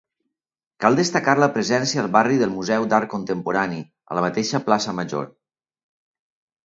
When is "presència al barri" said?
1.57-2.39